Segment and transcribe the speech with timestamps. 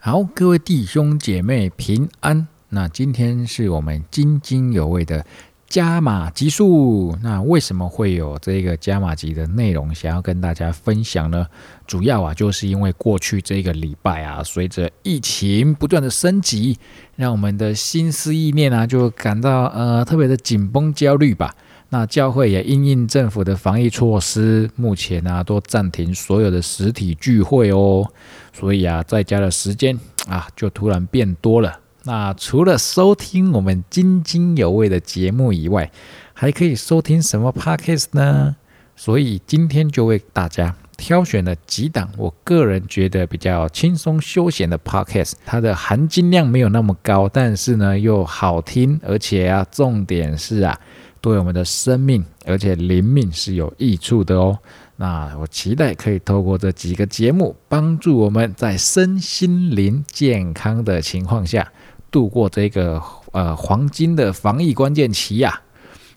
[0.00, 2.46] 好，各位弟兄姐妹平安。
[2.68, 5.26] 那今天是我们津津有味的
[5.66, 7.18] 加码集数。
[7.20, 11.44] 那为什么会有这个加码集的内容想要跟大家分享呢？
[11.84, 16.78] 主要啊，就是因为过去这个礼拜啊，随着疫情不断的升级，
[17.16, 21.52] 让我们的心思意念啊，就感到呃特别的紧绷焦虑吧。
[21.90, 28.06] 那教会也因应政府的防疫措施，目前啊都暂停所有的实体聚会哦。
[28.52, 29.98] 所以啊，在家的时间
[30.28, 31.80] 啊就突然变多了。
[32.04, 35.90] 那除了收听我们津津有味的节目以外，
[36.34, 38.56] 还可以收听什么 podcast 呢？
[38.94, 50.78] 所以今天就为大家挑选了几档我个人觉得比较轻松休闲的 podcast，它的含金量没有那么高，但是呢又好听，而且啊重点是啊。
[51.20, 54.58] 对我们的生命，而且灵命是有益处的哦。
[54.96, 61.70] 那我期待可以透过这几个节目，帮助我们在身心灵健康的情况下，
[62.10, 63.00] 度过这个
[63.32, 65.60] 呃黄金的防疫关键期呀。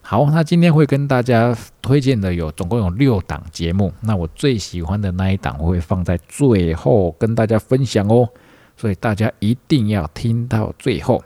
[0.01, 3.93] 好，那今天会跟大家推荐的有总共有六档节目。
[4.01, 8.27] 那我最喜欢的那一档，我会放在最后跟大家分享哦。
[8.75, 11.23] 所以大家一定要听到最后。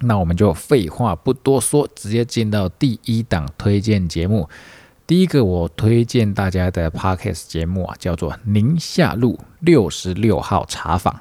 [0.00, 4.48] 那我们就废话不多说，直接进到第一档推荐节目。
[5.06, 11.12] 第一个我推荐大家的 podcast 节目啊，叫做《宁夏路六十六号茶坊》。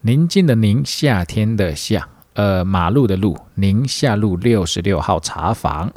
[0.00, 5.92] 宁静的宁，夏天的夏，呃，马路的路，宁夏路六十六号茶坊。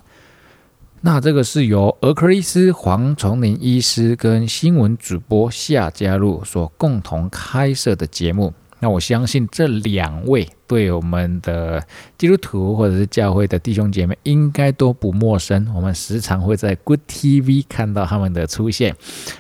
[1.02, 8.54] 那这个是由儿科医师黄崇林医师跟新闻主播夏家路所共同开设的节目。
[8.80, 11.82] 那我相信这两位对我们的
[12.18, 15.66] 基督徒或者是教会的弟兄姐妹应该都不陌生。
[15.74, 18.96] 我们时常会在 Good TV 看到他们的出现。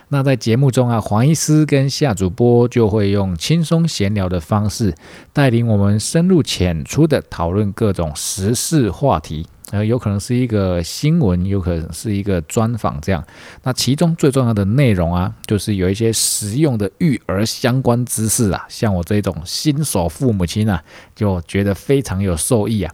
[0.10, 4.96] 那在节目中啊，黄医师跟夏主播就会用轻松闲聊的方式，
[5.34, 9.48] 带领我们深入浅出的讨论各种时事话题。
[9.72, 13.26] 呃，有可能是一个新闻，有可能是一个专访，这样。
[13.64, 20.84] 那其中最重要的内容啊，就是有一些实用的育儿相关知识啊，像我这种新手父母亲啊，
[21.16, 22.94] 就觉得非常有受益啊。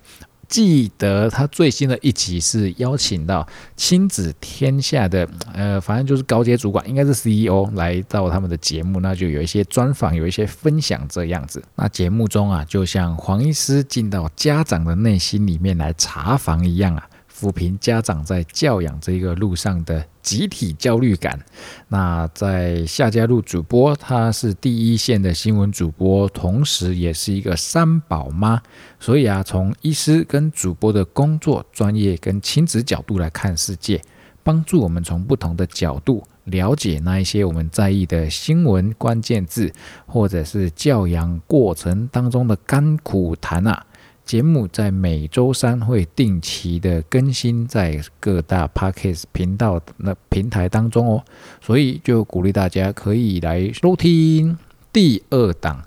[0.52, 3.48] 记得他最新的一集是邀请到
[3.78, 11.64] 亲子天下的，呃，反正就是高阶主管，应该是 CEO 来到他们的节目，那就有一些专访，有一些分享这样子。
[11.76, 17.08] 那节目中啊，就像黄医师进到家长的内心里面来查房一样啊。
[17.42, 21.40] 抚平家长在教养这个路上的集体焦虑感。
[21.88, 28.62] 那在夏家路主播，他是第一线的新闻主播，同时也是一个三宝妈。
[29.00, 34.00] 所以啊，从医师跟主播的工作专业跟亲子角度来看世界，
[34.44, 39.74] 帮助我们从不同的角度了解那一些我们在意的新闻关键字，
[40.06, 43.84] 或者是教养过程当中的甘苦谈啊。
[44.32, 51.24] 节目在每周三会定期的更新在各大 Podcast 频道那平台当中哦，
[51.60, 54.58] 所以就鼓励大家可以来收听
[54.94, 55.84] 第二档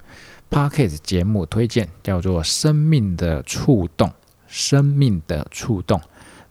[0.50, 4.08] Podcast 节目推荐，叫做《生命的触动》，
[4.46, 5.98] 生命的触动。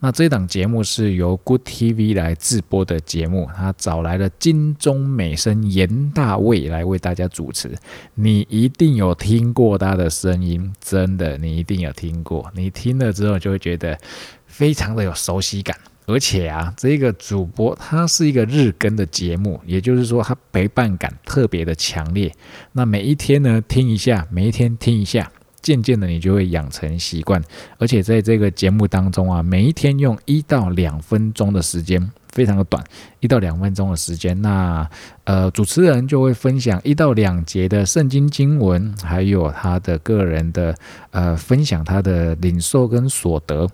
[0.04, 7.72] 那这档节目是由 Good TV 来制播的节目，他找来了金钟美声严大卫来为大家主持。
[8.14, 12.52] 你一定有听过他的声音，真的，你一定有听过。
[12.54, 13.98] 你听了之后就会觉得
[14.46, 15.74] 非常的有熟悉感，
[16.06, 22.30] 而且啊，这个主播他是一个日更的节目，也就是说他陪伴感特别的强烈。
[22.74, 25.32] 那每一天呢，听一下，每一天听一下。
[25.64, 27.42] 渐渐的，你就会养成习惯，
[27.80, 32.84] 而且在这个节目当中啊，每一天用一到两分钟的时间，非常的短，
[33.22, 34.88] 一到两分钟的时间，那
[35.24, 40.76] 呃，主持人就会分享一到两节的圣经经文，还有他的个人的
[41.12, 43.68] 呃分享他的领受跟所得。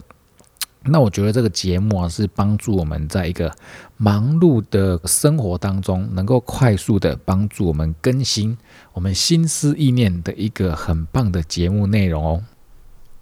[0.90, 3.54] 那我觉得这个节目啊，是帮助我们在一个
[3.98, 8.58] 忙碌的生活当中，能够快速的帮助我们更新
[8.94, 12.44] 我们心思意念的一个很棒的节目内容哦。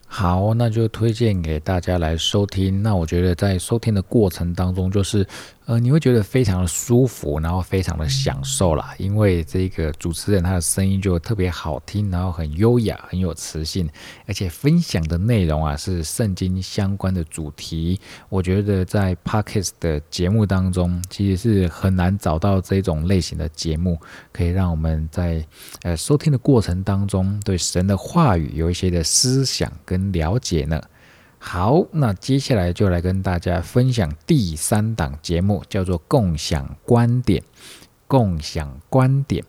[0.07, 2.81] 好，那就推荐给大家来收听。
[2.81, 5.27] 那我觉得在收听的过程当中，就是。
[5.67, 13.85] 呃，你会觉得非常的舒服，然后非常的享受啦，因为这个主持人他的声音就特别好听，然后很优雅，很有磁性，
[14.25, 17.99] 而且分享的内容啊是圣经相关的主题。
[18.29, 23.99] 我觉得在 Parkes 的节目当中，其实是很难找到这种类型的节目，
[24.31, 25.45] 可以让我们在
[25.81, 30.81] 呃收听的过程当中，对神的话语有一些的思想跟了解呢。
[31.39, 37.43] 好，那接下来就来跟大家分享第三档节目，叫做“共享观点”。
[38.09, 39.43] 共享观点，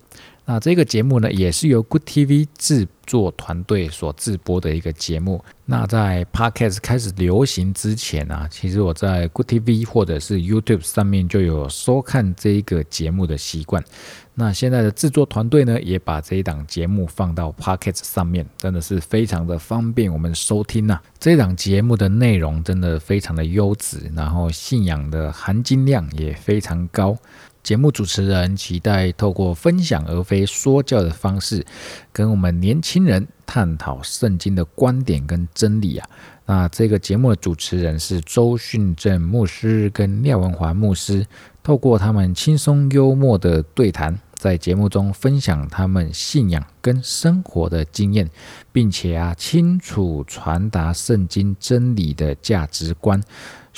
[0.50, 5.45] 那这个节目呢，也是由 Good TV 制作团队所制播的一个节目。
[5.67, 13.85] 那在 Podcast 开始流行之前啊，其实我在 Good TV 或者是 YouTube 上面就有收看这一个节目的习惯。
[14.33, 20.99] 那现在的制作团队呢，也把这一档节目放到 Podcast 上面，真的是非常的方便我们收听呐。
[21.19, 27.15] 这档节目的内容真的非常的优质，然后信仰的含金量也非常高。
[27.62, 31.64] 节目主持人期待透过分享而非说教的方式，
[32.12, 36.08] 跟我们年轻人探讨圣经的观点跟真理啊。
[36.46, 41.26] 那这个节目的主持人是周训正牧师跟廖文华牧师，
[41.62, 48.31] 透过他们轻松幽默的对谈，在节目中分享他们信仰跟生活的经验，
[48.72, 53.22] 并且啊清楚传达圣经真理的价值观。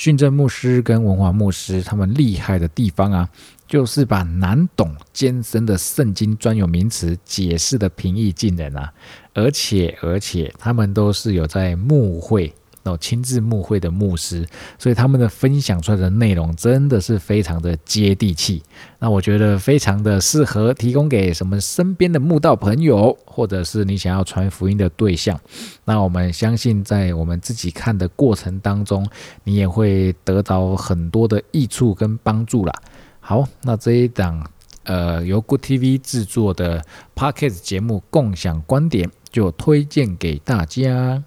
[0.00, 3.29] 训正牧师跟文华牧师他们厉害的地方啊。
[3.69, 8.93] 就是把难懂艰深的圣经专有名词解释的平易近人啊，
[9.32, 12.52] 而且而且他们都是有在牧会
[12.84, 14.46] 哦亲自牧会的牧师，
[14.78, 18.62] 所以他们的分享出来的内容真的是非常的接地气。
[18.98, 25.38] 那我觉得非常的适合提供给什么身边的牧道朋友，或者是你想要传福音的对象。
[25.84, 29.06] 那我们相信在我们自己看的过程当中，
[29.44, 32.72] 你也会得到很多的益处跟帮助啦。
[33.20, 34.44] 好，那这一档
[34.84, 36.84] 呃由 Good TV 制作的
[37.14, 41.22] Podcast 节目共享观点就推荐给大家。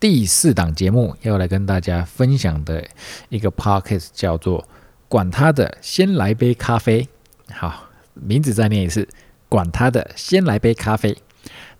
[0.00, 2.88] 第四档节目要来跟大家分享的
[3.28, 4.66] 一个 Podcast 叫做
[5.08, 7.06] “管他的，先来杯咖啡”。
[7.52, 9.06] 好，名字再念一次
[9.50, 11.14] ，“管他的，先来杯咖啡”。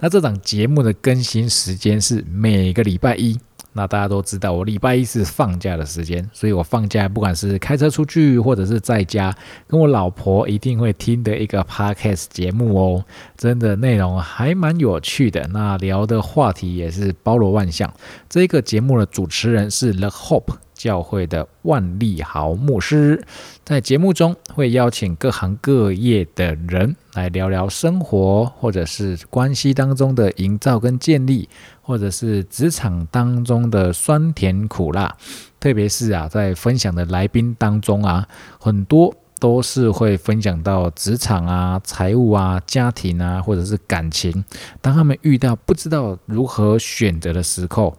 [0.00, 3.40] 那这档节目的更新时间是每个礼拜一。
[3.72, 9.34] 那大家都知道，我礼拜一是放假的时间，所以我放假不管是开车出去，或者是在家，
[9.66, 13.04] 跟我老婆一定会听的一个 podcast 节目哦。
[13.36, 17.92] 真的内容还蛮有趣的，那聊的话题也是包罗万象。
[18.28, 20.54] 这个节目的主持人是 The Hope。
[20.80, 23.22] 教会的万利豪牧师
[23.66, 31.46] 在节目中会邀请各行各业的人来聊聊生活，或者是关系当中的营造跟建立，
[31.82, 35.14] 或者是职场当中的酸甜苦辣。
[35.58, 38.26] 特别是啊，在分享的来宾当中啊，
[38.58, 44.42] 很多都是会分享到职场啊、财务啊、家庭啊，或者是感情。
[44.80, 47.94] 当他们遇到不知道如何选择的时候，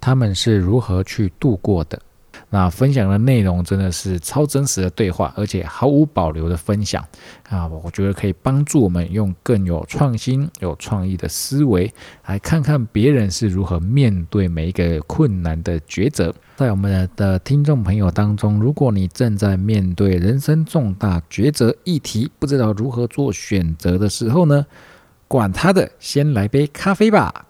[0.00, 1.96] 他们是如何去度过的？
[2.54, 7.04] 那分享的内容真的是超真实的对话，而且毫无保留的分享
[7.48, 7.66] 啊！
[7.66, 11.92] 我觉得可以帮助我们用更有创新、有创意的思维
[12.26, 16.32] 来看看别人是如何面对每一个困难的抉择。
[16.54, 24.64] 在我们的听众朋友当中，如果你正在面对人生重大抉择议题，不知道如何做选择的时候呢？
[25.26, 27.46] 管他的，先来杯咖啡吧。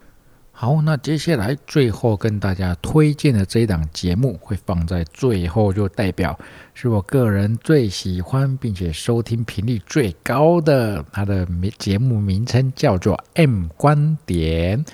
[0.56, 6.38] 好，那接下来最后跟大家推荐的这一档节目会放在最后，就代表
[6.74, 11.04] 是我个人最喜欢并且收听频率最高的。
[11.12, 14.84] 它的名节目名称叫做 M 观点。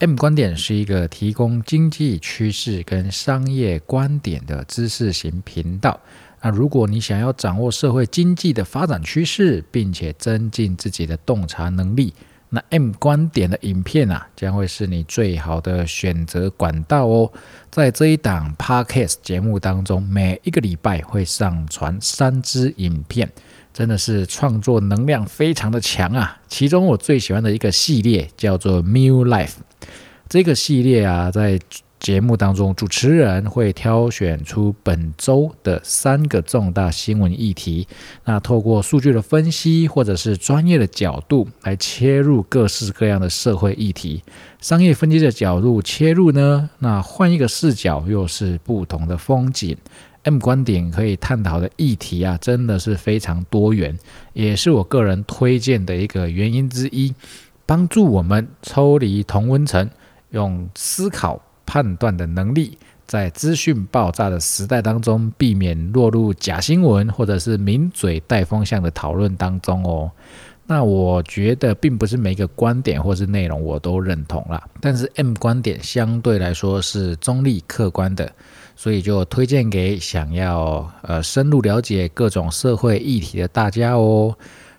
[0.00, 5.98] M 观点是一个提供经济趋势跟商业观点的知识型频道。
[6.42, 12.12] 那如果你想要掌握社会经济的发展趋势，并且增进自己的洞察能力。
[12.48, 17.30] 那 M 观点的影片啊，将会是你最好的选择管道哦。
[17.70, 23.30] 在这一档 Podcast 节目当中，每一个礼拜会上传三支影片，
[23.74, 26.38] 真的是创作能量非常的强啊。
[26.48, 29.56] 其中我最喜欢的一个系列叫做 New Life，
[30.28, 31.58] 这个系列啊，在
[31.98, 37.88] 节目当中，主持人会挑选出本周的三个重大新闻议题，
[38.24, 44.22] 那透过数据的分析或者是专业的角度来切入各式各样的社会议题。
[44.60, 49.76] 商业分析的角度切入呢，那换一个视角又是不同的风景。
[50.24, 53.96] M 观点可以探讨的议题啊，真的是非常多元，
[54.32, 57.14] 也是我个人推荐的一个原因之一，
[57.64, 59.88] 帮助我们抽离同温层，
[60.30, 61.40] 用思考。
[61.66, 70.10] 判断的能力，在资讯爆炸的时代当中，避免落入假新闻或者是名嘴带风向的讨论当中哦。
[70.68, 78.32] 那我觉得，并不是每个观点或是内容我都认同啦，但是 M 观点相对来说是中立客观的，
[78.74, 84.36] 所以就推荐给想要呃深入了解各种社会议题的大家哦。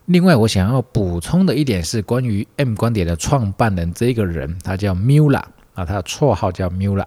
[0.08, 5.42] 另外，我想要补充的一点是，关于 M 观点的创办人这个人，他叫 Mula。
[5.78, 7.06] 啊，他的绰号叫 Mula。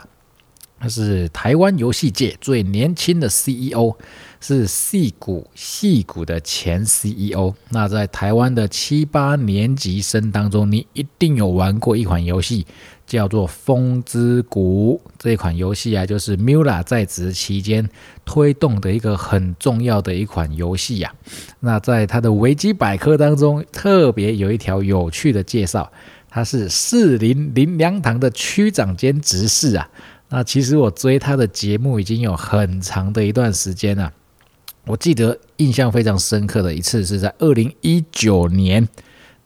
[0.78, 3.94] 他是台湾游戏界最年轻的 CEO，
[4.40, 7.52] 是戏骨戏骨的前 CEO。
[7.68, 12.66] 那在台湾的七八年级生当中，你一定有玩过一款游戏，
[13.06, 14.98] 叫做《风之谷》。
[15.18, 17.86] 这款游戏啊，就是 Mula 在职期间
[18.24, 21.12] 推动的一个很重要的一款游戏呀。
[21.58, 25.92] 那在他的维基百科当中，特别有一条有趣的介绍，
[26.30, 29.90] 他是士林林良堂的区长兼执事啊。
[30.28, 34.12] 那其实我追他的节目已经有很长的一段时间了。
[34.86, 38.88] 我记得印象非常深刻的一次是在二零一九年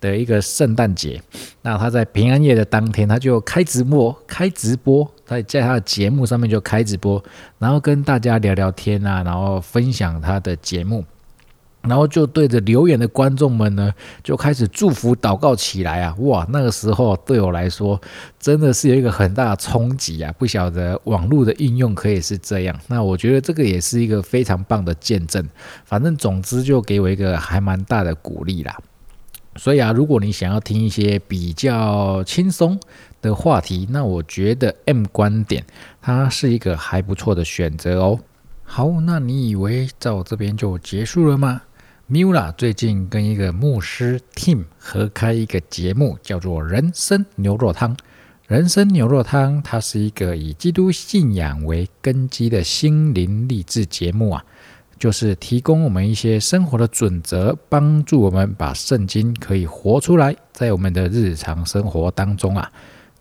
[0.01, 1.21] 的一个圣诞节。
[1.63, 7.23] 那他在平安夜的当天，他就开直播，开直播，在在他的节目上面就开直播，
[7.59, 11.05] 然后跟大家聊聊天啊，然后分享他的节目。
[11.87, 16.15] 然后就对着留言的观众们呢，就开始祝福祷告起来啊！
[16.21, 18.01] 哇，那个时候对我来说
[18.41, 20.33] 真的是有一个很大的冲击啊！
[20.39, 25.47] 不晓得网络的应用可以是这样，那我觉得这个也是一个非常棒的见证。
[25.85, 28.77] 反正总之就给我一个还蛮大的鼓励啦。
[29.57, 32.81] 所以啊，如果你想要听一些比较轻松
[33.21, 35.65] 的话题，那我觉得 M 观点
[36.01, 38.19] 它是一个还不错的选择哦。
[38.65, 41.61] 好，那你以为在我这边就结束了吗
[42.11, 47.97] ？Mula 最近跟一个牧师 Tim 合开一个节目，叫做《人生牛肉汤》。
[48.47, 54.45] 人生牛肉汤，它是一个以基督信仰为根基的心灵励志节目啊，
[54.99, 62.71] 就是提供我们一些生活的准则，帮助我们把圣经可以活出来，在我们的日常生活当中啊。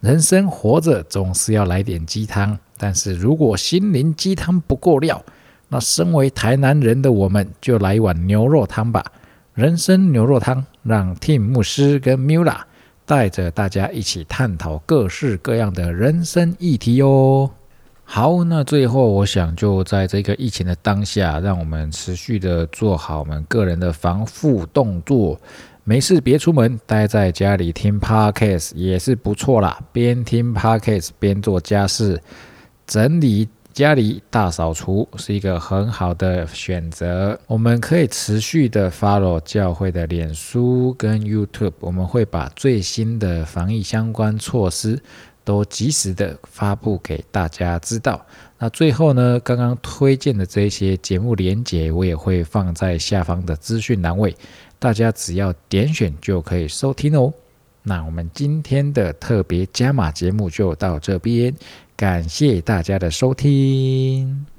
[0.01, 5.23] 人生活着总是要来点鸡汤，但是如果心灵鸡汤不够料。
[5.73, 9.03] 那身为台南人的我们，就来一碗牛肉汤吧！
[9.55, 12.57] 人生牛肉汤，让 Tim 牧师跟 Mula
[13.07, 17.49] 带着大家一起探讨各式各样的人生议题哟。
[18.03, 25.41] 好，那最后我想就在这个疫情的当下，让我们持续的做好我们个人的防护动作。
[25.83, 29.79] 没事别出门，待在家里听 Podcast 也是不错啦。
[29.91, 32.21] 边听 Podcast 边做家事，
[32.85, 33.49] 整理。
[33.73, 37.37] 家里大扫除是一个很好的选择。
[37.47, 45.01] 我们可以持续的 follow 教会的脸书跟 YouTube，我们会把最新的防疫相关措施
[45.43, 48.23] 都及时的发布给大家知道。
[48.59, 54.35] 那最后呢，刚刚推荐的这些节目连结，我也会放在下方的资讯栏位，
[54.77, 57.33] 大家只要点选就可以收听哦。
[57.83, 61.53] 那我们今天的特别加码节目就到这边。
[61.95, 64.52] 感谢大家的收听。